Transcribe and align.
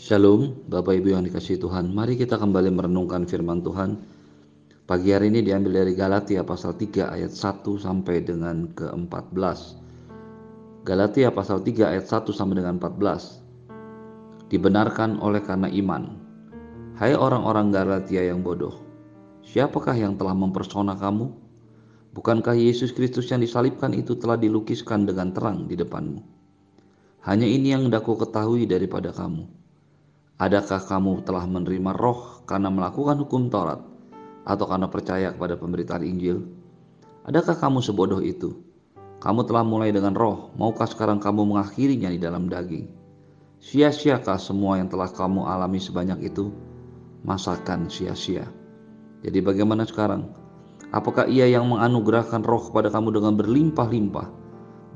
Shalom, 0.00 0.64
Bapak 0.64 0.96
Ibu 0.96 1.12
yang 1.12 1.28
dikasih 1.28 1.60
Tuhan. 1.60 1.92
Mari 1.92 2.16
kita 2.16 2.40
kembali 2.40 2.72
merenungkan 2.72 3.28
firman 3.28 3.60
Tuhan. 3.60 4.00
Pagi 4.88 5.12
hari 5.12 5.28
ini 5.28 5.44
diambil 5.44 5.84
dari 5.84 5.92
Galatia 5.92 6.40
pasal 6.40 6.72
3 6.72 7.12
ayat 7.12 7.28
1 7.28 7.60
sampai 7.76 8.24
dengan 8.24 8.64
ke-14. 8.72 9.76
Galatia 10.88 11.28
pasal 11.28 11.60
3 11.60 11.92
ayat 11.92 12.08
1 12.08 12.32
sampai 12.32 12.64
dengan 12.64 12.80
14. 12.80 14.48
Dibenarkan 14.48 15.20
oleh 15.20 15.44
karena 15.44 15.68
iman. 15.68 16.16
Hai 16.96 17.12
orang-orang 17.12 17.68
Galatia 17.68 18.24
yang 18.24 18.40
bodoh, 18.40 18.80
siapakah 19.44 20.00
yang 20.00 20.16
telah 20.16 20.32
mempersona 20.32 20.96
kamu? 20.96 21.28
Bukankah 22.16 22.56
Yesus 22.56 22.96
Kristus 22.96 23.28
yang 23.28 23.44
disalibkan 23.44 23.92
itu 23.92 24.16
telah 24.16 24.40
dilukiskan 24.40 25.04
dengan 25.04 25.36
terang 25.36 25.68
di 25.68 25.76
depanmu? 25.76 26.24
Hanya 27.28 27.44
ini 27.44 27.76
yang 27.76 27.92
daku 27.92 28.16
ketahui 28.16 28.64
daripada 28.64 29.12
kamu 29.12 29.59
Adakah 30.40 30.80
kamu 30.88 31.20
telah 31.28 31.44
menerima 31.44 31.92
roh 32.00 32.40
karena 32.48 32.72
melakukan 32.72 33.20
hukum 33.20 33.52
Taurat 33.52 33.84
atau 34.48 34.64
karena 34.64 34.88
percaya 34.88 35.36
kepada 35.36 35.60
pemberitaan 35.60 36.00
Injil? 36.00 36.48
Adakah 37.28 37.60
kamu 37.60 37.84
sebodoh 37.84 38.24
itu? 38.24 38.56
Kamu 39.20 39.44
telah 39.44 39.60
mulai 39.68 39.92
dengan 39.92 40.16
roh, 40.16 40.48
maukah 40.56 40.88
sekarang 40.88 41.20
kamu 41.20 41.44
mengakhirinya 41.44 42.08
di 42.08 42.16
dalam 42.16 42.48
daging? 42.48 42.88
Sia-siakah 43.60 44.40
semua 44.40 44.80
yang 44.80 44.88
telah 44.88 45.12
kamu 45.12 45.44
alami 45.44 45.76
sebanyak 45.76 46.32
itu? 46.32 46.48
Masakan 47.20 47.92
sia-sia. 47.92 48.48
Jadi 49.20 49.44
bagaimana 49.44 49.84
sekarang? 49.84 50.24
Apakah 50.88 51.28
ia 51.28 51.52
yang 51.52 51.68
menganugerahkan 51.68 52.40
roh 52.48 52.64
kepada 52.72 52.88
kamu 52.88 53.12
dengan 53.12 53.36
berlimpah-limpah 53.36 54.32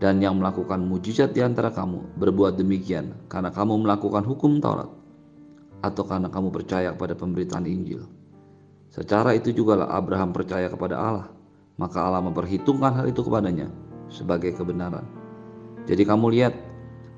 dan 0.01 0.25
yang 0.25 0.41
melakukan 0.41 0.81
mujizat 0.89 1.37
di 1.37 1.45
antara 1.45 1.69
kamu 1.69 2.17
berbuat 2.17 2.57
demikian 2.57 3.29
karena 3.29 3.53
kamu 3.53 3.85
melakukan 3.85 4.25
hukum 4.25 4.57
Taurat? 4.65 5.04
Atau 5.85 6.09
karena 6.09 6.33
kamu 6.33 6.49
percaya 6.49 6.97
kepada 6.97 7.13
pemberitaan 7.13 7.69
Injil. 7.69 8.09
Secara 8.89 9.37
itu 9.37 9.53
jugalah 9.53 9.93
Abraham 9.93 10.33
percaya 10.33 10.73
kepada 10.73 10.97
Allah, 10.97 11.29
maka 11.77 12.01
Allah 12.01 12.25
memperhitungkan 12.25 12.97
hal 12.97 13.07
itu 13.13 13.21
kepadanya 13.21 13.69
sebagai 14.09 14.57
kebenaran. 14.57 15.05
Jadi 15.85 16.09
kamu 16.09 16.33
lihat 16.33 16.55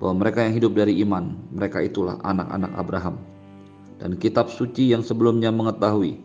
bahwa 0.02 0.26
mereka 0.26 0.42
yang 0.42 0.58
hidup 0.58 0.72
dari 0.74 0.98
iman, 1.06 1.38
mereka 1.54 1.78
itulah 1.78 2.18
anak-anak 2.26 2.72
Abraham. 2.74 3.16
Dan 3.96 4.18
kitab 4.18 4.50
suci 4.50 4.90
yang 4.90 5.06
sebelumnya 5.06 5.48
mengetahui 5.54 6.20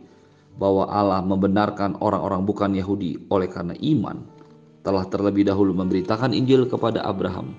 bahwa 0.58 0.89
Allah 0.92 1.22
membenarkan 1.23 2.02
orang-orang 2.03 2.44
bukan 2.44 2.72
Yahudi 2.75 3.30
oleh 3.31 3.47
karena 3.47 3.78
iman, 3.80 4.23
telah 4.81 5.06
terlebih 5.08 5.47
dahulu 5.47 5.72
memberitakan 5.78 6.34
Injil 6.34 6.67
kepada 6.67 7.06
Abraham. 7.06 7.53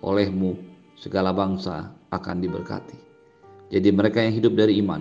Olehmu 0.00 0.56
segala 0.96 1.34
bangsa 1.34 1.92
akan 2.08 2.36
diberkati. 2.40 3.11
Jadi 3.72 3.88
mereka 3.88 4.20
yang 4.20 4.36
hidup 4.36 4.52
dari 4.52 4.76
iman, 4.84 5.00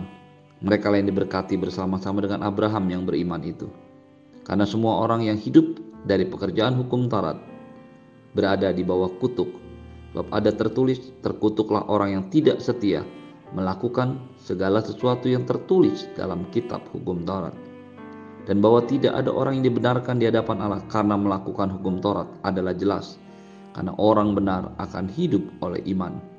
mereka 0.64 0.88
yang 0.95 1.11
diberkati 1.11 1.59
bersama-sama 1.59 2.23
dengan 2.23 2.47
Abraham 2.47 2.88
yang 2.88 3.03
beriman 3.03 3.44
itu. 3.44 3.67
Karena 4.47 4.64
semua 4.64 5.03
orang 5.03 5.27
yang 5.27 5.36
hidup 5.36 5.75
dari 6.08 6.23
pekerjaan 6.23 6.80
hukum 6.80 7.11
Taurat 7.11 7.36
berada 8.31 8.72
di 8.72 8.81
bawah 8.88 9.11
kutuk. 9.19 9.52
Sebab 10.11 10.27
ada 10.31 10.52
tertulis, 10.55 10.99
terkutuklah 11.19 11.88
orang 11.92 12.16
yang 12.16 12.23
tidak 12.31 12.64
setia 12.64 13.03
melakukan 13.52 14.23
segala 14.39 14.80
sesuatu 14.80 15.27
yang 15.27 15.44
tertulis 15.44 16.08
dalam 16.16 16.47
kitab 16.55 16.88
hukum 16.95 17.27
Taurat. 17.27 17.55
Dan 18.47 18.64
bahwa 18.64 18.88
tidak 18.88 19.19
ada 19.19 19.30
orang 19.30 19.59
yang 19.59 19.72
dibenarkan 19.72 20.16
di 20.17 20.31
hadapan 20.31 20.64
Allah 20.64 20.81
karena 20.88 21.19
melakukan 21.19 21.75
hukum 21.75 21.99
Taurat 21.99 22.27
adalah 22.42 22.72
jelas. 22.72 23.19
Karena 23.72 23.95
orang 23.99 24.36
benar 24.36 24.72
akan 24.80 25.08
hidup 25.11 25.44
oleh 25.59 25.80
iman. 25.95 26.30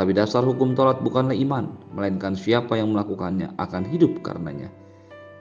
Tapi 0.00 0.16
dasar 0.16 0.40
hukum 0.48 0.72
Taurat 0.72 1.04
bukanlah 1.04 1.36
iman, 1.36 1.76
melainkan 1.92 2.32
siapa 2.32 2.72
yang 2.72 2.96
melakukannya 2.96 3.52
akan 3.60 3.84
hidup 3.84 4.24
karenanya. 4.24 4.72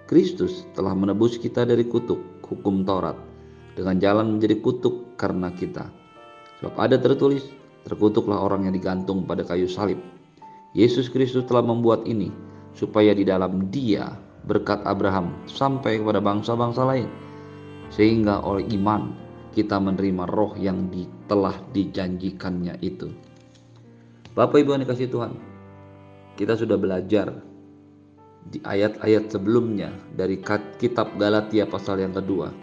Kristus 0.03 0.67
telah 0.75 0.91
menebus 0.91 1.39
kita 1.39 1.63
dari 1.63 1.87
kutuk 1.87 2.43
hukum 2.43 2.83
Taurat 2.83 3.15
dengan 3.79 4.03
jalan 4.03 4.35
menjadi 4.35 4.59
kutuk 4.59 5.15
karena 5.15 5.47
kita. 5.55 5.87
Sebab 6.59 6.75
ada 6.75 6.99
tertulis, 6.99 7.47
terkutuklah 7.87 8.35
orang 8.35 8.67
yang 8.67 8.75
digantung 8.75 9.23
pada 9.23 9.47
kayu 9.47 9.63
salib. 9.71 10.03
Yesus 10.75 11.07
Kristus 11.07 11.47
telah 11.47 11.63
membuat 11.63 12.03
ini 12.03 12.27
supaya 12.75 13.15
di 13.15 13.23
dalam 13.23 13.71
dia 13.71 14.11
berkat 14.43 14.83
Abraham 14.83 15.39
sampai 15.47 16.03
kepada 16.03 16.19
bangsa-bangsa 16.19 16.83
lain. 16.83 17.07
Sehingga 17.95 18.43
oleh 18.43 18.67
iman 18.75 19.15
kita 19.55 19.79
menerima 19.79 20.27
roh 20.27 20.51
yang 20.59 20.91
telah 21.31 21.55
dijanjikannya 21.71 22.75
itu. 22.83 23.28
Bapak 24.37 24.61
Ibu 24.61 24.77
yang 24.77 24.83
dikasih 24.85 25.09
Tuhan, 25.09 25.33
kita 26.37 26.53
sudah 26.53 26.77
belajar 26.77 27.33
di 28.45 28.61
ayat-ayat 28.61 29.33
sebelumnya 29.33 29.89
dari 30.13 30.37
kitab 30.77 31.17
Galatia 31.17 31.65
pasal 31.65 32.05
yang 32.05 32.13
kedua 32.13 32.53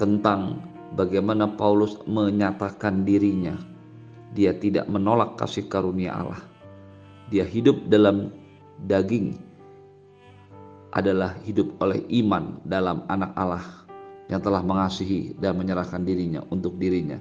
tentang 0.00 0.60
bagaimana 0.96 1.44
Paulus 1.44 2.00
menyatakan 2.08 3.04
dirinya 3.04 3.56
dia 4.32 4.56
tidak 4.56 4.88
menolak 4.88 5.36
kasih 5.36 5.68
karunia 5.68 6.16
Allah. 6.16 6.40
Dia 7.28 7.44
hidup 7.44 7.92
dalam 7.92 8.32
daging 8.88 9.36
adalah 10.96 11.36
hidup 11.44 11.76
oleh 11.84 12.00
iman 12.24 12.64
dalam 12.64 13.04
anak 13.12 13.32
Allah 13.36 13.64
yang 14.32 14.40
telah 14.40 14.64
mengasihi 14.64 15.36
dan 15.36 15.60
menyerahkan 15.60 16.00
dirinya 16.00 16.40
untuk 16.48 16.80
dirinya 16.80 17.20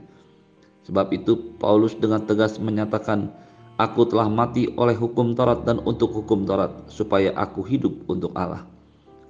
Sebab 0.86 1.10
itu 1.14 1.58
Paulus 1.58 1.98
dengan 1.98 2.22
tegas 2.24 2.62
menyatakan, 2.62 3.34
Aku 3.76 4.08
telah 4.08 4.32
mati 4.32 4.72
oleh 4.80 4.96
hukum 4.96 5.36
Taurat 5.36 5.68
dan 5.68 5.84
untuk 5.84 6.16
hukum 6.16 6.48
Taurat, 6.48 6.72
supaya 6.88 7.36
aku 7.36 7.60
hidup 7.68 8.08
untuk 8.08 8.32
Allah. 8.32 8.64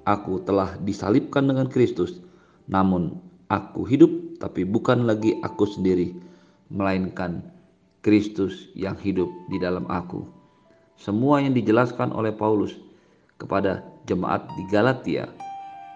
Aku 0.05 0.37
telah 0.45 0.77
disalibkan 0.85 1.49
dengan 1.49 1.65
Kristus, 1.65 2.21
namun 2.69 3.17
aku 3.49 3.81
hidup 3.89 4.37
tapi 4.37 4.61
bukan 4.61 5.09
lagi 5.09 5.41
aku 5.41 5.65
sendiri, 5.65 6.13
melainkan 6.69 7.41
Kristus 8.05 8.69
yang 8.77 8.93
hidup 9.01 9.31
di 9.49 9.57
dalam 9.57 9.89
aku. 9.89 10.21
Semua 10.93 11.41
yang 11.41 11.57
dijelaskan 11.57 12.13
oleh 12.13 12.29
Paulus 12.29 12.77
kepada 13.41 13.81
jemaat 14.05 14.45
di 14.53 14.63
Galatia 14.69 15.25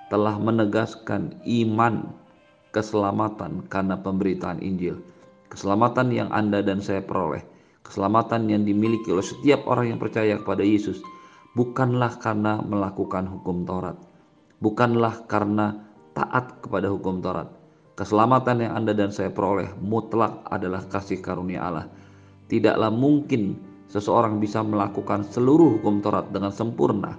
telah 0.10 0.42
menegaskan 0.42 1.38
iman 1.46 2.10
keselamatan 2.74 3.70
karena 3.70 3.94
pemberitaan 4.02 4.58
Injil 4.66 4.98
Keselamatan 5.50 6.14
yang 6.14 6.30
Anda 6.30 6.62
dan 6.62 6.78
saya 6.78 7.02
peroleh, 7.02 7.42
keselamatan 7.82 8.46
yang 8.54 8.70
dimiliki 8.70 9.10
oleh 9.10 9.26
setiap 9.26 9.66
orang 9.66 9.98
yang 9.98 10.00
percaya 10.00 10.38
kepada 10.38 10.62
Yesus, 10.62 11.02
bukanlah 11.58 12.22
karena 12.22 12.62
melakukan 12.62 13.26
hukum 13.26 13.66
Taurat, 13.66 13.98
bukanlah 14.62 15.26
karena 15.26 15.90
taat 16.14 16.62
kepada 16.62 16.94
hukum 16.94 17.26
Taurat. 17.26 17.50
Keselamatan 17.98 18.62
yang 18.62 18.74
Anda 18.78 18.94
dan 18.94 19.10
saya 19.10 19.34
peroleh 19.34 19.74
mutlak 19.82 20.46
adalah 20.54 20.86
kasih 20.86 21.20
karunia 21.20 21.66
Allah. 21.66 21.90
Tidaklah 22.46 22.94
mungkin 22.94 23.58
seseorang 23.90 24.38
bisa 24.38 24.62
melakukan 24.62 25.26
seluruh 25.26 25.82
hukum 25.82 26.00
Taurat 26.00 26.30
dengan 26.30 26.54
sempurna 26.54 27.18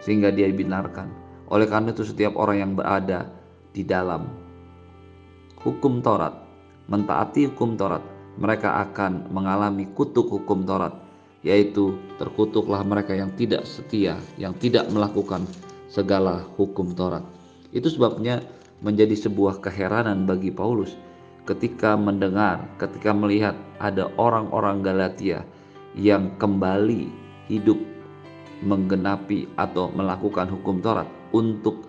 sehingga 0.00 0.30
dia 0.30 0.46
dibinarkan. 0.46 1.10
Oleh 1.50 1.66
karena 1.66 1.90
itu 1.90 2.06
setiap 2.06 2.38
orang 2.38 2.62
yang 2.62 2.72
berada 2.78 3.26
di 3.74 3.82
dalam 3.82 4.30
hukum 5.60 5.98
Taurat 6.00 6.45
mentaati 6.86 7.50
hukum 7.50 7.74
Taurat, 7.74 8.02
mereka 8.38 8.82
akan 8.86 9.30
mengalami 9.32 9.90
kutuk 9.94 10.30
hukum 10.30 10.62
Taurat, 10.62 10.94
yaitu 11.42 11.98
terkutuklah 12.18 12.82
mereka 12.86 13.14
yang 13.14 13.30
tidak 13.34 13.66
setia, 13.66 14.18
yang 14.38 14.54
tidak 14.58 14.86
melakukan 14.90 15.46
segala 15.90 16.46
hukum 16.58 16.94
Taurat. 16.94 17.22
Itu 17.74 17.90
sebabnya 17.90 18.42
menjadi 18.82 19.16
sebuah 19.16 19.58
keheranan 19.64 20.28
bagi 20.28 20.52
Paulus 20.52 20.94
ketika 21.46 21.94
mendengar, 21.94 22.66
ketika 22.76 23.14
melihat 23.14 23.54
ada 23.78 24.10
orang-orang 24.18 24.82
Galatia 24.82 25.46
yang 25.94 26.34
kembali 26.36 27.08
hidup 27.46 27.78
menggenapi 28.66 29.46
atau 29.54 29.88
melakukan 29.94 30.50
hukum 30.50 30.82
Taurat 30.82 31.06
untuk 31.30 31.86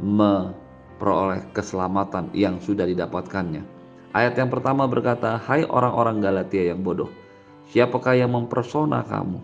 memperoleh 0.00 1.48
keselamatan 1.56 2.30
yang 2.36 2.60
sudah 2.60 2.84
didapatkannya. 2.84 3.79
Ayat 4.10 4.34
yang 4.34 4.50
pertama 4.50 4.90
berkata, 4.90 5.38
"Hai 5.38 5.62
orang-orang 5.62 6.18
Galatia 6.18 6.74
yang 6.74 6.82
bodoh, 6.82 7.06
siapakah 7.70 8.18
yang 8.18 8.34
mempersona 8.34 9.06
kamu? 9.06 9.38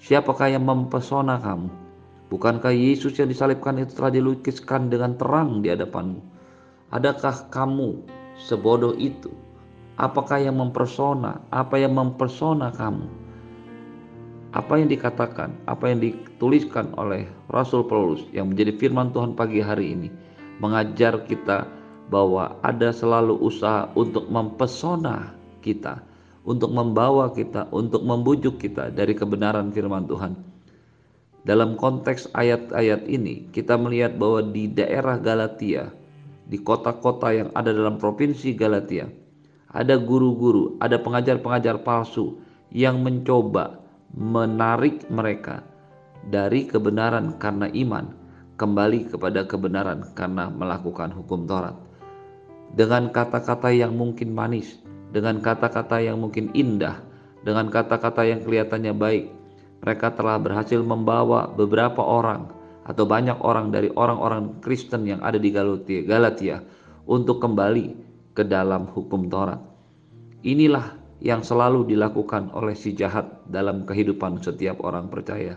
Siapakah 0.00 0.48
yang 0.48 0.64
mempesona 0.64 1.36
kamu? 1.36 1.68
Bukankah 2.32 2.72
Yesus 2.72 3.12
yang 3.20 3.28
disalibkan 3.28 3.76
itu 3.76 3.92
telah 3.92 4.08
dilukiskan 4.08 4.88
dengan 4.88 5.20
terang 5.20 5.60
di 5.60 5.68
hadapanmu? 5.68 6.24
Adakah 6.88 7.52
kamu 7.52 8.00
sebodoh 8.40 8.96
itu? 8.96 9.28
Apakah 10.00 10.40
yang 10.40 10.56
mempersona? 10.56 11.44
Apa 11.52 11.76
yang 11.76 11.92
mempersona 11.92 12.72
kamu?" 12.72 13.04
Apa 14.56 14.80
yang 14.80 14.88
dikatakan, 14.88 15.52
apa 15.64 15.92
yang 15.92 16.00
dituliskan 16.00 16.92
oleh 17.00 17.24
Rasul 17.48 17.88
Paulus 17.88 18.24
yang 18.36 18.52
menjadi 18.52 18.76
firman 18.76 19.08
Tuhan 19.12 19.32
pagi 19.32 19.64
hari 19.64 19.96
ini 19.96 20.08
mengajar 20.60 21.24
kita 21.24 21.64
bahwa 22.12 22.60
ada 22.60 22.92
selalu 22.92 23.40
usaha 23.40 23.88
untuk 23.96 24.28
mempesona 24.28 25.32
kita, 25.64 26.04
untuk 26.44 26.68
membawa 26.68 27.32
kita, 27.32 27.72
untuk 27.72 28.04
membujuk 28.04 28.60
kita 28.60 28.92
dari 28.92 29.16
kebenaran 29.16 29.72
firman 29.72 30.04
Tuhan. 30.04 30.36
Dalam 31.48 31.80
konteks 31.80 32.36
ayat-ayat 32.36 33.08
ini, 33.08 33.48
kita 33.48 33.80
melihat 33.80 34.20
bahwa 34.20 34.44
di 34.44 34.68
daerah 34.68 35.16
Galatia, 35.16 35.88
di 36.44 36.60
kota-kota 36.60 37.32
yang 37.32 37.48
ada 37.56 37.72
dalam 37.72 37.96
provinsi 37.96 38.52
Galatia, 38.52 39.08
ada 39.72 39.96
guru-guru, 39.96 40.76
ada 40.84 41.00
pengajar-pengajar 41.00 41.80
palsu 41.80 42.36
yang 42.68 43.00
mencoba 43.00 43.80
menarik 44.12 45.08
mereka 45.08 45.64
dari 46.28 46.68
kebenaran 46.68 47.40
karena 47.40 47.72
iman 47.72 48.12
kembali 48.60 49.10
kepada 49.10 49.48
kebenaran 49.48 50.12
karena 50.12 50.52
melakukan 50.52 51.10
hukum 51.10 51.48
Taurat. 51.48 51.91
Dengan 52.72 53.12
kata-kata 53.12 53.68
yang 53.68 53.92
mungkin 53.92 54.32
manis, 54.32 54.80
dengan 55.12 55.44
kata-kata 55.44 56.00
yang 56.00 56.16
mungkin 56.16 56.48
indah, 56.56 57.04
dengan 57.44 57.68
kata-kata 57.68 58.24
yang 58.24 58.40
kelihatannya 58.40 58.96
baik, 58.96 59.24
mereka 59.84 60.14
telah 60.14 60.40
berhasil 60.40 60.80
membawa 60.80 61.50
beberapa 61.52 62.00
orang 62.00 62.48
atau 62.88 63.04
banyak 63.04 63.36
orang 63.44 63.68
dari 63.74 63.92
orang-orang 63.92 64.62
Kristen 64.64 65.04
yang 65.04 65.20
ada 65.20 65.36
di 65.36 65.52
Galatia, 65.52 66.00
Galatia 66.06 66.56
untuk 67.04 67.42
kembali 67.42 67.86
ke 68.32 68.42
dalam 68.46 68.88
hukum 68.88 69.28
Taurat. 69.28 69.60
Inilah 70.42 70.96
yang 71.22 71.46
selalu 71.46 71.86
dilakukan 71.86 72.50
oleh 72.50 72.74
si 72.74 72.96
jahat 72.96 73.46
dalam 73.46 73.86
kehidupan 73.86 74.42
setiap 74.42 74.82
orang 74.82 75.06
percaya. 75.06 75.54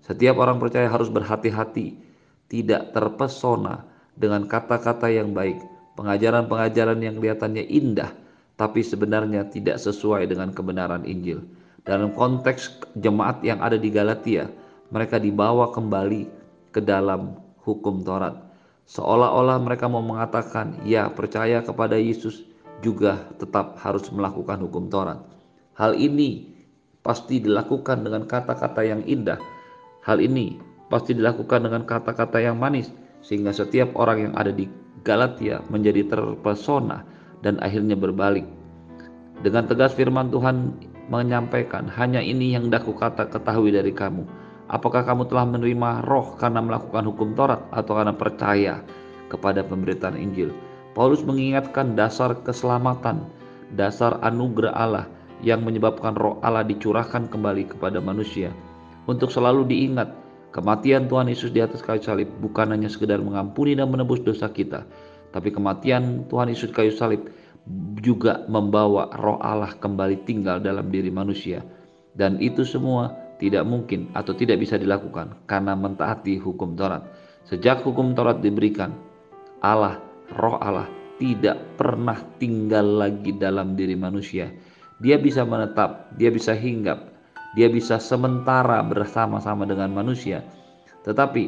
Setiap 0.00 0.40
orang 0.40 0.56
percaya 0.60 0.88
harus 0.88 1.12
berhati-hati, 1.12 1.96
tidak 2.48 2.92
terpesona 2.96 3.84
dengan 4.16 4.48
kata-kata 4.48 5.08
yang 5.12 5.32
baik, 5.36 5.60
pengajaran-pengajaran 5.94 6.98
yang 7.00 7.18
kelihatannya 7.18 7.64
indah, 7.66 8.10
tapi 8.54 8.82
sebenarnya 8.86 9.46
tidak 9.50 9.82
sesuai 9.82 10.30
dengan 10.30 10.54
kebenaran 10.54 11.02
Injil. 11.06 11.42
Dalam 11.84 12.14
konteks 12.16 12.94
jemaat 12.98 13.44
yang 13.44 13.60
ada 13.60 13.76
di 13.76 13.92
Galatia, 13.92 14.48
mereka 14.88 15.20
dibawa 15.20 15.68
kembali 15.74 16.28
ke 16.72 16.80
dalam 16.80 17.36
hukum 17.62 18.02
Taurat. 18.06 18.34
Seolah-olah 18.84 19.58
mereka 19.60 19.88
mau 19.88 20.04
mengatakan, 20.04 20.84
"Ya, 20.84 21.08
percaya 21.08 21.64
kepada 21.64 21.96
Yesus 21.96 22.44
juga 22.84 23.28
tetap 23.40 23.80
harus 23.80 24.06
melakukan 24.12 24.60
hukum 24.64 24.92
Taurat." 24.92 25.20
Hal 25.74 25.98
ini 25.98 26.52
pasti 27.04 27.42
dilakukan 27.42 28.04
dengan 28.06 28.24
kata-kata 28.24 28.80
yang 28.86 29.02
indah. 29.04 29.40
Hal 30.04 30.20
ini 30.20 30.60
pasti 30.88 31.16
dilakukan 31.16 31.64
dengan 31.64 31.82
kata-kata 31.84 32.38
yang 32.40 32.56
manis, 32.60 32.92
sehingga 33.24 33.52
setiap 33.52 33.96
orang 33.96 34.30
yang 34.30 34.34
ada 34.36 34.52
di 34.52 34.68
Galatia 35.04 35.60
menjadi 35.68 36.08
terpesona 36.08 37.04
dan 37.44 37.60
akhirnya 37.60 37.92
berbalik. 37.94 38.48
Dengan 39.44 39.68
tegas 39.68 39.92
firman 39.92 40.32
Tuhan 40.32 40.72
menyampaikan, 41.12 41.84
hanya 41.92 42.24
ini 42.24 42.56
yang 42.56 42.72
daku 42.72 42.96
kata 42.96 43.28
ketahui 43.28 43.68
dari 43.68 43.92
kamu. 43.92 44.24
Apakah 44.72 45.04
kamu 45.04 45.28
telah 45.28 45.44
menerima 45.44 46.08
roh 46.08 46.40
karena 46.40 46.64
melakukan 46.64 47.04
hukum 47.04 47.36
Taurat 47.36 47.60
atau 47.68 47.92
karena 48.00 48.16
percaya 48.16 48.74
kepada 49.28 49.60
pemberitaan 49.60 50.16
Injil? 50.16 50.48
Paulus 50.96 51.20
mengingatkan 51.20 51.92
dasar 51.92 52.32
keselamatan, 52.40 53.28
dasar 53.76 54.16
anugerah 54.24 54.72
Allah 54.72 55.06
yang 55.44 55.60
menyebabkan 55.60 56.16
roh 56.16 56.40
Allah 56.40 56.64
dicurahkan 56.64 57.28
kembali 57.28 57.76
kepada 57.76 58.00
manusia. 58.00 58.48
Untuk 59.04 59.28
selalu 59.28 59.68
diingat, 59.68 60.08
kematian 60.54 61.10
Tuhan 61.10 61.26
Yesus 61.26 61.50
di 61.50 61.58
atas 61.58 61.82
kayu 61.82 61.98
salib 61.98 62.30
bukan 62.38 62.70
hanya 62.70 62.86
sekedar 62.86 63.18
mengampuni 63.18 63.74
dan 63.74 63.90
menebus 63.90 64.22
dosa 64.22 64.46
kita, 64.46 64.86
tapi 65.34 65.50
kematian 65.50 66.30
Tuhan 66.30 66.46
Yesus 66.46 66.70
kayu 66.70 66.94
salib 66.94 67.26
juga 67.98 68.46
membawa 68.46 69.10
roh 69.18 69.42
Allah 69.42 69.74
kembali 69.74 70.22
tinggal 70.22 70.62
dalam 70.62 70.94
diri 70.94 71.10
manusia. 71.10 71.66
Dan 72.14 72.38
itu 72.38 72.62
semua 72.62 73.10
tidak 73.42 73.66
mungkin 73.66 74.06
atau 74.14 74.30
tidak 74.30 74.62
bisa 74.62 74.78
dilakukan 74.78 75.34
karena 75.50 75.74
mentaati 75.74 76.38
hukum 76.38 76.78
Taurat. 76.78 77.02
Sejak 77.44 77.82
hukum 77.82 78.14
Taurat 78.14 78.38
diberikan, 78.38 78.94
Allah, 79.58 79.98
roh 80.38 80.56
Allah 80.62 80.86
tidak 81.18 81.58
pernah 81.74 82.18
tinggal 82.38 83.02
lagi 83.02 83.34
dalam 83.34 83.74
diri 83.74 83.98
manusia. 83.98 84.54
Dia 85.02 85.18
bisa 85.18 85.42
menetap, 85.42 86.14
dia 86.14 86.30
bisa 86.30 86.54
hinggap, 86.54 87.13
dia 87.54 87.70
bisa 87.70 88.02
sementara 88.02 88.82
bersama-sama 88.82 89.66
dengan 89.66 89.94
manusia. 89.94 90.42
Tetapi 91.06 91.44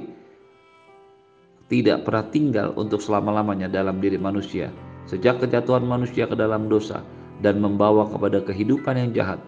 tidak 1.66 2.06
pernah 2.06 2.24
tinggal 2.30 2.68
untuk 2.78 3.02
selama-lamanya 3.02 3.66
dalam 3.66 3.98
diri 3.98 4.16
manusia 4.16 4.70
sejak 5.06 5.38
kejatuhan 5.42 5.86
manusia 5.86 6.26
ke 6.26 6.34
dalam 6.34 6.66
dosa 6.66 7.02
dan 7.42 7.62
membawa 7.62 8.10
kepada 8.10 8.42
kehidupan 8.42 8.98
yang 8.98 9.10
jahat, 9.14 9.40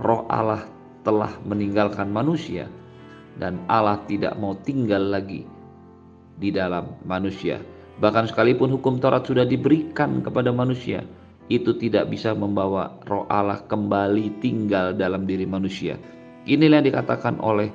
roh 0.00 0.24
Allah 0.32 0.64
telah 1.04 1.32
meninggalkan 1.44 2.08
manusia 2.08 2.66
dan 3.36 3.60
Allah 3.68 4.00
tidak 4.08 4.34
mau 4.40 4.56
tinggal 4.64 5.12
lagi 5.12 5.44
di 6.40 6.48
dalam 6.50 6.96
manusia. 7.04 7.60
Bahkan 7.98 8.30
sekalipun 8.30 8.70
hukum 8.78 9.02
Taurat 9.02 9.26
sudah 9.26 9.42
diberikan 9.42 10.22
kepada 10.22 10.54
manusia, 10.54 11.02
itu 11.48 11.72
tidak 11.76 12.12
bisa 12.12 12.36
membawa 12.36 12.96
roh 13.08 13.24
Allah 13.32 13.64
kembali 13.64 14.40
tinggal 14.44 14.92
dalam 14.92 15.24
diri 15.24 15.48
manusia. 15.48 15.96
Inilah 16.44 16.80
yang 16.80 16.88
dikatakan 16.92 17.40
oleh 17.40 17.72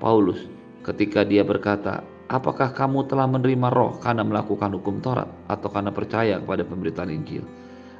Paulus 0.00 0.48
ketika 0.84 1.24
dia 1.24 1.44
berkata, 1.44 2.00
Apakah 2.30 2.70
kamu 2.70 3.10
telah 3.10 3.26
menerima 3.26 3.74
roh 3.74 3.98
karena 3.98 4.22
melakukan 4.22 4.70
hukum 4.78 5.02
Taurat 5.02 5.26
atau 5.50 5.66
karena 5.66 5.90
percaya 5.90 6.38
kepada 6.38 6.62
pemberitaan 6.62 7.10
Injil? 7.10 7.42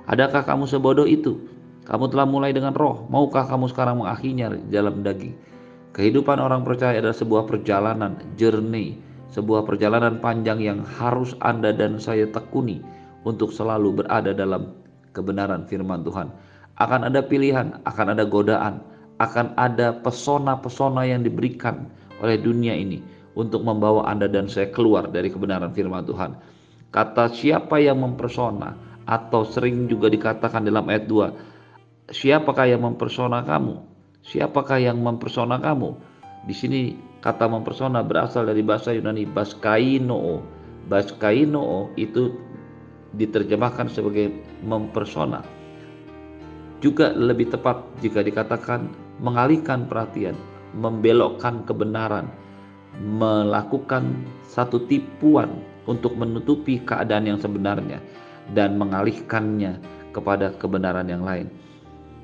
Adakah 0.07 0.47
kamu 0.47 0.71
sebodoh 0.71 1.03
itu? 1.03 1.35
Kamu 1.83 2.07
telah 2.15 2.31
mulai 2.31 2.55
dengan 2.55 2.71
roh, 2.71 3.11
maukah 3.11 3.43
kamu 3.51 3.67
sekarang 3.75 3.99
mengakhirinya 3.99 4.55
dalam 4.71 5.03
daging? 5.03 5.35
Kehidupan 5.91 6.39
orang 6.39 6.63
percaya 6.63 7.03
adalah 7.03 7.19
sebuah 7.19 7.51
perjalanan, 7.51 8.23
journey, 8.39 9.03
sebuah 9.35 9.67
perjalanan 9.67 10.23
panjang 10.23 10.63
yang 10.63 10.79
harus 10.87 11.35
Anda 11.43 11.75
dan 11.75 11.99
saya 11.99 12.31
tekuni 12.31 12.79
untuk 13.27 13.51
selalu 13.51 14.07
berada 14.07 14.31
dalam 14.31 14.80
kebenaran 15.13 15.67
firman 15.67 16.03
Tuhan. 16.07 16.31
Akan 16.81 17.05
ada 17.05 17.21
pilihan, 17.21 17.77
akan 17.85 18.17
ada 18.17 18.25
godaan, 18.25 18.81
akan 19.21 19.53
ada 19.61 20.01
pesona-pesona 20.01 21.05
yang 21.05 21.21
diberikan 21.21 21.91
oleh 22.25 22.41
dunia 22.41 22.73
ini 22.73 23.05
untuk 23.37 23.63
membawa 23.63 24.09
Anda 24.09 24.27
dan 24.27 24.49
saya 24.49 24.73
keluar 24.73 25.09
dari 25.13 25.29
kebenaran 25.29 25.77
firman 25.77 26.09
Tuhan. 26.09 26.37
Kata 26.91 27.31
siapa 27.31 27.79
yang 27.79 28.03
mempersona 28.03 28.75
atau 29.07 29.47
sering 29.47 29.87
juga 29.87 30.11
dikatakan 30.11 30.67
dalam 30.67 30.89
ayat 30.91 31.07
2, 31.07 32.11
siapakah 32.11 32.67
yang 32.67 32.83
mempersona 32.83 33.47
kamu? 33.47 33.79
Siapakah 34.27 34.79
yang 34.83 34.99
mempersona 35.01 35.63
kamu? 35.63 35.97
Di 36.49 36.55
sini 36.57 36.81
kata 37.21 37.47
mempersona 37.47 38.01
berasal 38.01 38.49
dari 38.49 38.65
bahasa 38.65 38.91
Yunani 38.97 39.29
baskaino. 39.29 40.43
Baskaino 40.89 41.95
itu 41.95 42.35
diterjemahkan 43.15 43.91
sebagai 43.91 44.31
mempersona. 44.63 45.43
Juga 46.81 47.13
lebih 47.13 47.53
tepat 47.53 47.85
jika 48.01 48.25
dikatakan 48.25 48.89
mengalihkan 49.21 49.85
perhatian, 49.85 50.33
membelokkan 50.73 51.61
kebenaran, 51.69 52.31
melakukan 52.99 54.25
satu 54.49 54.89
tipuan 54.89 55.61
untuk 55.85 56.17
menutupi 56.17 56.81
keadaan 56.81 57.29
yang 57.29 57.39
sebenarnya 57.39 58.01
dan 58.57 58.81
mengalihkannya 58.81 59.77
kepada 60.17 60.57
kebenaran 60.57 61.07
yang 61.07 61.23
lain. 61.23 61.47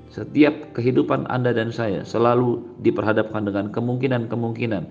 Setiap 0.08 0.72
kehidupan 0.72 1.28
Anda 1.28 1.52
dan 1.52 1.68
saya 1.68 2.00
selalu 2.06 2.62
diperhadapkan 2.80 3.44
dengan 3.44 3.68
kemungkinan-kemungkinan 3.68 4.84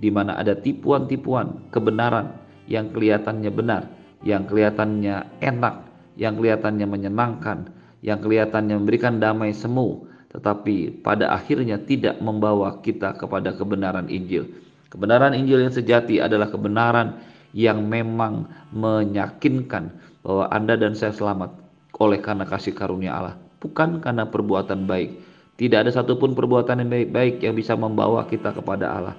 di 0.00 0.08
mana 0.08 0.38
ada 0.40 0.56
tipuan-tipuan 0.56 1.60
kebenaran 1.68 2.32
yang 2.70 2.88
kelihatannya 2.88 3.50
benar, 3.52 3.82
yang 4.24 4.44
kelihatannya 4.48 5.40
enak, 5.40 5.74
yang 6.16 6.36
kelihatannya 6.36 6.86
menyenangkan, 6.86 7.72
yang 8.04 8.20
kelihatannya 8.20 8.76
memberikan 8.80 9.20
damai 9.20 9.52
semu, 9.56 10.04
tetapi 10.32 11.04
pada 11.04 11.32
akhirnya 11.32 11.80
tidak 11.80 12.20
membawa 12.22 12.78
kita 12.84 13.16
kepada 13.16 13.56
kebenaran 13.56 14.06
Injil 14.06 14.48
Kebenaran 14.90 15.38
Injil 15.38 15.62
yang 15.62 15.70
sejati 15.70 16.18
adalah 16.18 16.50
kebenaran 16.50 17.22
yang 17.54 17.86
memang 17.86 18.50
menyakinkan 18.74 19.94
bahwa 20.26 20.50
Anda 20.50 20.74
dan 20.74 20.98
saya 20.98 21.14
selamat 21.14 21.54
oleh 22.02 22.18
karena 22.18 22.42
kasih 22.42 22.74
karunia 22.74 23.14
Allah, 23.14 23.34
bukan 23.62 24.02
karena 24.02 24.26
perbuatan 24.26 24.90
baik. 24.90 25.30
Tidak 25.62 25.86
ada 25.86 25.94
satupun 25.94 26.34
perbuatan 26.34 26.82
yang 26.82 26.90
baik-baik 26.90 27.38
yang 27.38 27.54
bisa 27.54 27.78
membawa 27.78 28.26
kita 28.26 28.50
kepada 28.50 28.90
Allah. 28.90 29.16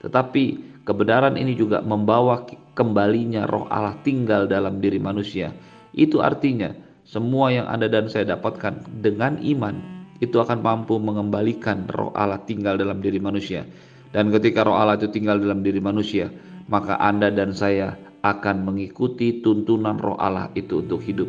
Tetapi 0.00 0.73
kebenaran 0.84 1.34
ini 1.40 1.56
juga 1.56 1.80
membawa 1.80 2.44
kembalinya 2.76 3.48
roh 3.48 3.66
Allah 3.72 3.96
tinggal 4.04 4.46
dalam 4.46 4.78
diri 4.78 5.00
manusia. 5.00 5.50
Itu 5.96 6.20
artinya 6.20 6.72
semua 7.04 7.52
yang 7.52 7.66
Anda 7.68 7.88
dan 7.88 8.08
saya 8.08 8.36
dapatkan 8.36 9.00
dengan 9.00 9.40
iman 9.40 9.76
itu 10.22 10.38
akan 10.38 10.62
mampu 10.62 10.96
mengembalikan 11.00 11.84
roh 11.90 12.14
Allah 12.14 12.40
tinggal 12.44 12.78
dalam 12.78 13.02
diri 13.02 13.18
manusia. 13.18 13.66
Dan 14.14 14.30
ketika 14.30 14.62
roh 14.62 14.78
Allah 14.78 14.94
itu 14.94 15.10
tinggal 15.10 15.42
dalam 15.42 15.66
diri 15.66 15.82
manusia, 15.82 16.30
maka 16.70 16.96
Anda 17.02 17.34
dan 17.34 17.50
saya 17.50 17.98
akan 18.24 18.64
mengikuti 18.64 19.44
tuntunan 19.44 20.00
roh 20.00 20.16
Allah 20.16 20.48
itu 20.56 20.80
untuk 20.80 21.02
hidup. 21.04 21.28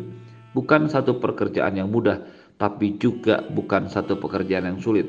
Bukan 0.56 0.88
satu 0.88 1.20
pekerjaan 1.20 1.76
yang 1.76 1.92
mudah, 1.92 2.24
tapi 2.56 2.96
juga 2.96 3.44
bukan 3.44 3.92
satu 3.92 4.16
pekerjaan 4.16 4.64
yang 4.64 4.80
sulit. 4.80 5.04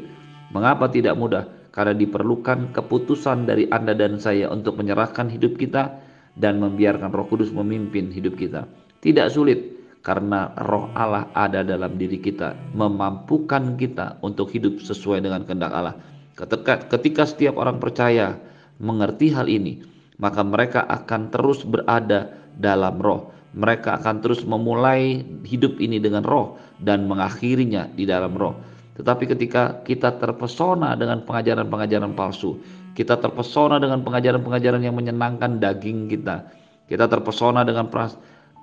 Mengapa 0.51 0.92
tidak 0.92 1.16
mudah? 1.16 1.48
Karena 1.78 1.94
diperlukan 1.94 2.74
keputusan 2.74 3.46
dari 3.46 3.70
Anda 3.70 3.94
dan 3.94 4.18
saya 4.18 4.50
untuk 4.50 4.82
menyerahkan 4.82 5.30
hidup 5.30 5.62
kita 5.62 5.94
dan 6.34 6.58
membiarkan 6.58 7.14
Roh 7.14 7.30
Kudus 7.30 7.54
memimpin 7.54 8.10
hidup 8.10 8.34
kita. 8.34 8.66
Tidak 8.98 9.30
sulit 9.30 9.78
karena 10.02 10.58
Roh 10.58 10.90
Allah 10.98 11.30
ada 11.38 11.62
dalam 11.62 12.02
diri 12.02 12.18
kita, 12.18 12.58
memampukan 12.74 13.78
kita 13.78 14.18
untuk 14.26 14.50
hidup 14.50 14.82
sesuai 14.82 15.22
dengan 15.22 15.46
kehendak 15.46 15.70
Allah. 15.70 15.96
Ketika, 16.38 17.26
setiap 17.26 17.58
orang 17.58 17.82
percaya 17.82 18.38
mengerti 18.78 19.34
hal 19.34 19.50
ini, 19.50 19.82
maka 20.22 20.42
mereka 20.46 20.86
akan 20.86 21.34
terus 21.34 21.66
berada 21.66 22.30
dalam 22.54 22.98
roh. 23.02 23.34
Mereka 23.58 24.02
akan 24.02 24.22
terus 24.22 24.46
memulai 24.46 25.26
hidup 25.46 25.82
ini 25.82 25.98
dengan 25.98 26.22
roh 26.22 26.62
dan 26.78 27.10
mengakhirinya 27.10 27.90
di 27.90 28.06
dalam 28.06 28.38
roh. 28.38 28.54
Tetapi 28.98 29.30
ketika 29.30 29.86
kita 29.86 30.18
terpesona 30.18 30.98
dengan 30.98 31.22
pengajaran-pengajaran 31.22 32.18
palsu, 32.18 32.58
kita 32.98 33.22
terpesona 33.22 33.77
dengan 33.77 34.01
pengajaran-pengajaran 34.01 34.82
yang 34.82 34.98
menyenangkan 34.98 35.62
daging 35.62 36.10
kita, 36.10 36.50
kita 36.89 37.06
terpesona 37.06 37.62
dengan 37.62 37.86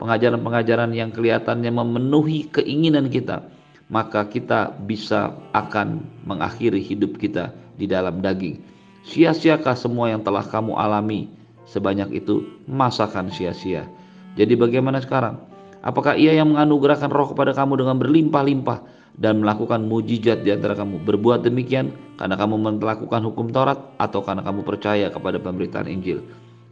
pengajaran-pengajaran 0.02 0.90
yang 0.90 1.14
kelihatannya 1.14 1.70
memenuhi 1.70 2.50
keinginan 2.50 3.06
kita, 3.14 3.46
maka 3.86 4.26
kita 4.26 4.74
bisa 4.90 5.38
akan 5.54 6.02
mengakhiri 6.26 6.82
hidup 6.82 7.14
kita 7.14 7.54
di 7.78 7.86
dalam 7.86 8.18
daging. 8.18 8.58
Sia-siakah 9.06 9.78
semua 9.78 10.10
yang 10.10 10.26
telah 10.26 10.42
kamu 10.42 10.74
alami? 10.74 11.30
Sebanyak 11.70 12.10
itu 12.10 12.42
masakan 12.66 13.30
sia-sia. 13.30 13.86
Jadi 14.34 14.58
bagaimana 14.58 14.98
sekarang? 14.98 15.38
Apakah 15.84 16.18
ia 16.18 16.34
yang 16.34 16.50
menganugerahkan 16.50 17.12
roh 17.12 17.30
kepada 17.30 17.54
kamu 17.54 17.86
dengan 17.86 17.96
berlimpah-limpah 18.02 18.93
dan 19.18 19.42
melakukan 19.42 19.86
mujizat 19.86 20.42
di 20.42 20.50
antara 20.50 20.74
kamu? 20.74 21.02
Berbuat 21.06 21.46
demikian 21.46 21.94
karena 22.18 22.34
kamu 22.34 22.78
melakukan 22.80 23.22
hukum 23.22 23.50
Taurat 23.54 23.78
atau 23.98 24.22
karena 24.22 24.42
kamu 24.42 24.66
percaya 24.66 25.06
kepada 25.10 25.38
pemberitaan 25.38 25.86
Injil? 25.86 26.22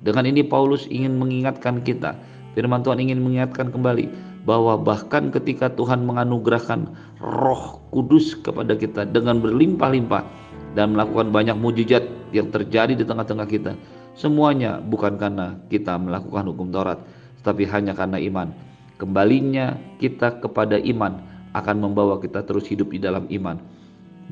Dengan 0.03 0.27
ini 0.27 0.43
Paulus 0.43 0.91
ingin 0.91 1.15
mengingatkan 1.15 1.87
kita, 1.87 2.19
firman 2.59 2.83
Tuhan 2.83 2.99
ingin 2.99 3.23
mengingatkan 3.23 3.71
kembali 3.71 4.11
bahwa 4.43 4.75
bahkan 4.75 5.31
ketika 5.31 5.71
Tuhan 5.71 6.03
menganugerahkan 6.03 6.91
Roh 7.23 7.79
Kudus 7.95 8.35
kepada 8.35 8.75
kita 8.75 9.07
dengan 9.07 9.39
berlimpah-limpah 9.39 10.27
dan 10.75 10.99
melakukan 10.99 11.31
banyak 11.31 11.55
mujizat 11.55 12.03
yang 12.35 12.51
terjadi 12.51 12.99
di 12.99 13.05
tengah-tengah 13.07 13.47
kita, 13.47 13.73
semuanya 14.19 14.83
bukan 14.83 15.15
karena 15.15 15.55
kita 15.71 15.95
melakukan 15.95 16.51
hukum 16.51 16.75
Taurat, 16.75 16.99
tetapi 17.43 17.63
hanya 17.71 17.95
karena 17.95 18.19
iman. 18.19 18.51
Kembalinya 18.99 19.79
kita 20.03 20.43
kepada 20.43 20.79
iman 20.83 21.23
akan 21.53 21.85
membawa 21.85 22.19
kita 22.21 22.45
terus 22.45 22.69
hidup 22.69 22.93
di 22.93 23.01
dalam 23.01 23.29
iman. 23.29 23.61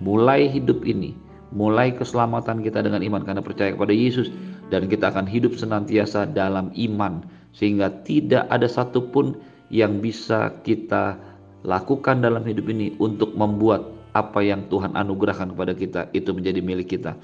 Mulai 0.01 0.49
hidup 0.49 0.85
ini, 0.89 1.13
mulai 1.53 1.93
keselamatan 1.93 2.63
kita 2.63 2.81
dengan 2.81 3.03
iman 3.03 3.23
karena 3.27 3.43
percaya 3.43 3.75
kepada 3.75 3.93
Yesus 3.93 4.31
dan 4.71 4.87
kita 4.87 5.11
akan 5.11 5.27
hidup 5.27 5.59
senantiasa 5.59 6.31
dalam 6.31 6.71
iman 6.79 7.27
sehingga 7.51 7.91
tidak 8.07 8.47
ada 8.49 8.71
satupun 8.71 9.35
yang 9.71 9.99
bisa 9.99 10.55
kita 10.63 11.19
lakukan 11.67 12.23
dalam 12.23 12.47
hidup 12.47 12.71
ini 12.71 12.95
untuk 13.03 13.35
membuat 13.35 13.85
apa 14.17 14.43
yang 14.43 14.67
Tuhan 14.67 14.97
anugerahkan 14.99 15.55
kepada 15.55 15.73
kita 15.75 16.01
itu 16.17 16.31
menjadi 16.35 16.59
milik 16.63 16.99
kita. 16.99 17.15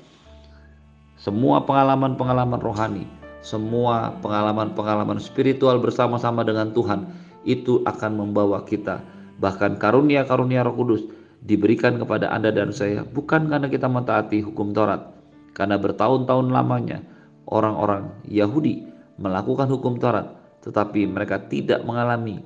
Semua 1.17 1.65
pengalaman-pengalaman 1.65 2.61
rohani, 2.61 3.09
semua 3.41 4.15
pengalaman-pengalaman 4.21 5.19
spiritual 5.19 5.81
bersama-sama 5.81 6.45
dengan 6.45 6.71
Tuhan 6.77 7.09
itu 7.47 7.81
akan 7.87 8.27
membawa 8.27 8.63
kita 8.67 9.01
bahkan 9.39 9.77
karunia-karunia 9.77 10.65
Roh 10.65 10.77
Kudus 10.77 11.03
diberikan 11.45 12.01
kepada 12.01 12.33
Anda 12.33 12.51
dan 12.51 12.73
saya 12.73 13.05
bukan 13.05 13.47
karena 13.47 13.69
kita 13.69 13.87
mentaati 13.87 14.43
hukum 14.43 14.73
Taurat, 14.73 15.13
karena 15.53 15.77
bertahun-tahun 15.77 16.51
lamanya 16.51 17.05
orang-orang 17.47 18.11
Yahudi 18.27 18.89
melakukan 19.21 19.69
hukum 19.71 20.01
Taurat 20.01 20.37
tetapi 20.67 21.07
mereka 21.07 21.39
tidak 21.47 21.87
mengalami 21.87 22.43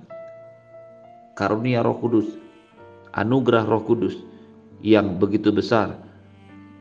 karunia 1.33 1.81
Roh 1.81 1.97
Kudus, 1.97 2.29
anugerah 3.17 3.65
Roh 3.65 3.81
Kudus 3.81 4.21
yang 4.85 5.17
begitu 5.17 5.49
besar, 5.49 5.97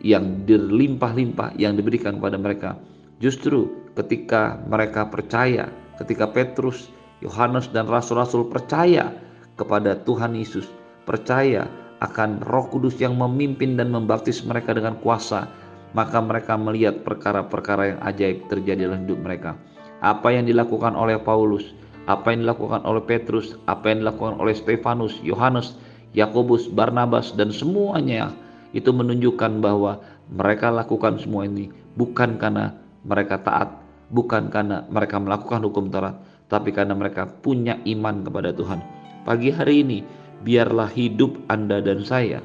yang 0.03 0.43
berlimpah-limpah 0.43 1.55
yang 1.55 1.79
diberikan 1.79 2.19
kepada 2.19 2.35
mereka. 2.35 2.75
Justru 3.23 3.71
ketika 3.95 4.59
mereka 4.67 5.07
percaya, 5.07 5.71
ketika 5.95 6.27
Petrus, 6.27 6.91
Yohanes 7.23 7.71
dan 7.71 7.87
rasul-rasul 7.87 8.51
percaya 8.51 9.11
kepada 9.59 9.99
Tuhan 10.07 10.39
Yesus, 10.39 10.71
percaya 11.03 11.67
akan 11.99 12.39
Roh 12.47 12.71
Kudus 12.71 12.95
yang 13.03 13.19
memimpin 13.19 13.75
dan 13.75 13.91
membaptis 13.91 14.39
mereka 14.47 14.71
dengan 14.71 14.95
kuasa, 15.03 15.51
maka 15.91 16.23
mereka 16.23 16.55
melihat 16.55 17.03
perkara-perkara 17.03 17.83
yang 17.91 17.99
ajaib 18.07 18.47
terjadi 18.47 18.87
dalam 18.87 19.03
hidup 19.03 19.19
mereka 19.19 19.59
apa 19.99 20.31
yang 20.31 20.47
dilakukan 20.47 20.95
oleh 20.95 21.19
Paulus, 21.19 21.75
apa 22.07 22.31
yang 22.31 22.47
dilakukan 22.47 22.83
oleh 22.87 23.03
Petrus, 23.03 23.59
apa 23.67 23.91
yang 23.91 24.03
dilakukan 24.03 24.39
oleh 24.39 24.55
Stefanus, 24.55 25.19
Yohanes, 25.21 25.75
Yakobus, 26.15 26.71
Barnabas 26.71 27.35
dan 27.35 27.53
semuanya 27.53 28.31
itu 28.71 28.89
menunjukkan 28.89 29.59
bahwa 29.59 29.99
mereka 30.29 30.71
lakukan 30.71 31.19
semua 31.19 31.45
ini 31.45 31.69
bukan 31.99 32.39
karena 32.39 32.73
mereka 33.03 33.41
taat, 33.43 33.69
bukan 34.13 34.47
karena 34.47 34.87
mereka 34.87 35.19
melakukan 35.19 35.61
hukum 35.67 35.91
Taurat, 35.91 36.15
tapi 36.47 36.71
karena 36.71 36.95
mereka 36.95 37.27
punya 37.27 37.77
iman 37.85 38.23
kepada 38.23 38.55
Tuhan. 38.55 38.98
Pagi 39.27 39.51
hari 39.51 39.83
ini 39.83 39.99
biarlah 40.47 40.87
hidup 40.95 41.35
Anda 41.51 41.83
dan 41.83 42.07
saya 42.07 42.39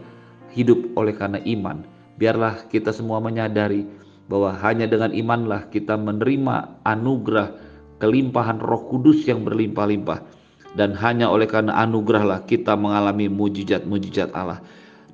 hidup 0.51 0.95
oleh 0.99 1.15
karena 1.15 1.39
iman. 1.43 1.87
Biarlah 2.19 2.67
kita 2.71 2.91
semua 2.91 3.23
menyadari 3.23 3.87
bahwa 4.27 4.55
hanya 4.59 4.91
dengan 4.91 5.15
imanlah 5.15 5.71
kita 5.71 5.95
menerima 5.95 6.83
anugerah 6.87 7.55
kelimpahan 8.03 8.59
Roh 8.59 8.91
Kudus 8.91 9.23
yang 9.27 9.47
berlimpah-limpah 9.47 10.23
dan 10.75 10.95
hanya 10.99 11.31
oleh 11.31 11.47
karena 11.47 11.79
anugerahlah 11.79 12.43
kita 12.47 12.75
mengalami 12.75 13.31
mujizat-mujizat 13.31 14.35
Allah. 14.35 14.59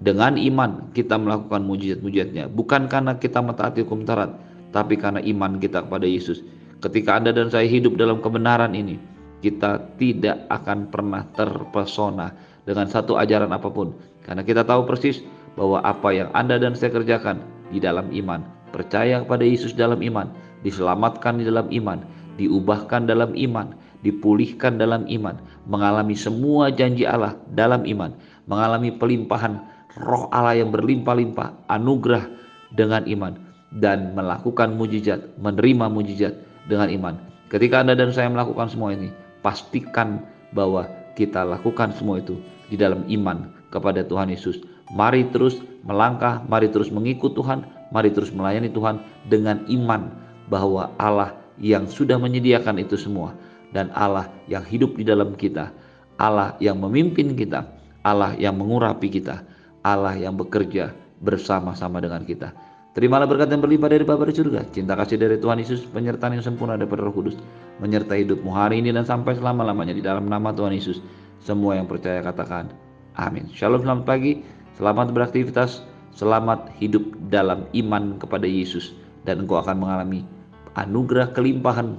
Dengan 0.01 0.41
iman 0.41 0.89
kita 0.97 1.21
melakukan 1.21 1.61
mujizat-mujizatnya 1.61 2.49
bukan 2.49 2.89
karena 2.89 3.21
kita 3.21 3.45
mentaati 3.45 3.85
hukum 3.85 4.09
Taurat, 4.09 4.33
tapi 4.73 4.97
karena 4.97 5.21
iman 5.21 5.61
kita 5.61 5.85
kepada 5.85 6.09
Yesus. 6.09 6.41
Ketika 6.81 7.21
Anda 7.21 7.37
dan 7.37 7.53
saya 7.53 7.69
hidup 7.69 8.01
dalam 8.01 8.25
kebenaran 8.25 8.73
ini, 8.73 8.97
kita 9.41 9.97
tidak 9.97 10.45
akan 10.53 10.89
pernah 10.93 11.25
terpesona 11.33 12.33
dengan 12.65 12.87
satu 12.89 13.17
ajaran 13.17 13.51
apa 13.51 13.69
pun 13.73 13.97
karena 14.25 14.45
kita 14.45 14.63
tahu 14.65 14.85
persis 14.85 15.25
bahwa 15.57 15.81
apa 15.83 16.13
yang 16.13 16.29
Anda 16.37 16.61
dan 16.61 16.77
saya 16.77 16.93
kerjakan 16.93 17.43
di 17.73 17.81
dalam 17.83 18.13
iman 18.13 18.61
percaya 18.71 19.21
kepada 19.21 19.43
Yesus 19.43 19.75
dalam 19.75 20.01
iman, 20.01 20.31
diselamatkan 20.63 21.43
di 21.43 21.45
dalam 21.45 21.69
iman, 21.75 21.99
diubahkan 22.39 23.11
dalam 23.11 23.35
iman, 23.35 23.75
dipulihkan 24.07 24.79
dalam 24.79 25.05
iman, 25.11 25.37
mengalami 25.67 26.15
semua 26.17 26.71
janji 26.73 27.05
Allah 27.05 27.37
dalam 27.53 27.85
iman, 27.85 28.15
mengalami 28.47 28.95
pelimpahan 28.95 29.61
roh 29.99 30.31
Allah 30.31 30.63
yang 30.63 30.71
berlimpah-limpah, 30.71 31.67
anugerah 31.69 32.25
dengan 32.73 33.05
iman, 33.11 33.35
dan 33.77 34.15
melakukan 34.15 34.73
mujizat, 34.79 35.21
menerima 35.43 35.91
mujizat 35.91 36.35
dengan 36.71 36.89
iman. 36.89 37.15
Ketika 37.51 37.83
Anda 37.83 37.99
dan 37.99 38.15
saya 38.15 38.31
melakukan 38.31 38.71
semua 38.71 38.95
ini, 38.95 39.11
pastikan 39.41 40.25
bahwa 40.55 40.89
kita 41.17 41.45
lakukan 41.45 41.93
semua 41.97 42.21
itu 42.21 42.39
di 42.69 42.77
dalam 42.79 43.05
iman 43.09 43.51
kepada 43.75 44.05
Tuhan 44.07 44.31
Yesus. 44.33 44.61
Mari 44.91 45.31
terus 45.31 45.63
melangkah, 45.87 46.43
mari 46.51 46.67
terus 46.67 46.91
mengikut 46.91 47.39
Tuhan, 47.39 47.63
Mari 47.91 48.15
terus 48.15 48.31
melayani 48.31 48.71
Tuhan 48.71 49.03
dengan 49.27 49.67
iman 49.67 50.15
bahwa 50.47 50.95
Allah 50.95 51.35
yang 51.59 51.91
sudah 51.91 52.17
menyediakan 52.17 52.79
itu 52.79 52.95
semua 52.95 53.35
dan 53.75 53.91
Allah 53.99 54.31
yang 54.47 54.63
hidup 54.63 54.95
di 54.95 55.03
dalam 55.03 55.35
kita, 55.35 55.75
Allah 56.15 56.55
yang 56.63 56.79
memimpin 56.79 57.35
kita, 57.35 57.67
Allah 58.07 58.39
yang 58.39 58.55
mengurapi 58.55 59.11
kita, 59.11 59.43
Allah 59.83 60.15
yang 60.15 60.39
bekerja 60.39 60.95
bersama-sama 61.19 61.99
dengan 61.99 62.23
kita. 62.23 62.55
Terimalah 62.91 63.31
berkat 63.31 63.55
yang 63.55 63.63
berlimpah 63.63 63.87
dari 63.87 64.03
Bapa 64.03 64.27
di 64.27 64.35
surga, 64.35 64.67
cinta 64.75 64.99
kasih 64.99 65.15
dari 65.15 65.39
Tuhan 65.39 65.63
Yesus, 65.63 65.87
penyertaan 65.87 66.35
yang 66.35 66.43
sempurna 66.43 66.75
dari 66.75 66.91
Roh 66.91 67.15
Kudus, 67.15 67.39
menyertai 67.79 68.27
hidupmu 68.27 68.51
hari 68.51 68.83
ini 68.83 68.91
dan 68.91 69.07
sampai 69.07 69.39
selama-lamanya 69.39 69.95
di 69.95 70.03
dalam 70.03 70.27
nama 70.27 70.51
Tuhan 70.51 70.75
Yesus. 70.75 70.99
Semua 71.39 71.79
yang 71.79 71.87
percaya 71.87 72.19
katakan, 72.19 72.75
amin. 73.15 73.47
Shalom, 73.55 73.87
selamat 73.87 74.05
pagi, 74.11 74.43
selamat 74.75 75.15
beraktivitas, 75.15 75.87
Selamat 76.11 76.75
hidup 76.83 77.17
dalam 77.31 77.71
iman 77.71 78.19
kepada 78.19 78.45
Yesus 78.45 78.93
dan 79.23 79.47
engkau 79.47 79.63
akan 79.63 79.79
mengalami 79.79 80.27
anugerah 80.75 81.31
kelimpahan 81.31 81.95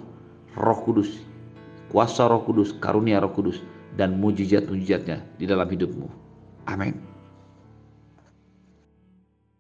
Roh 0.60 0.80
Kudus, 0.84 1.24
kuasa 1.90 2.28
Roh 2.28 2.44
Kudus, 2.44 2.76
karunia 2.76 3.24
Roh 3.24 3.32
Kudus 3.32 3.64
dan 3.96 4.20
mujizat-mujizatnya 4.20 5.24
di 5.40 5.48
dalam 5.48 5.68
hidupmu. 5.68 6.08
Amin. 6.68 7.11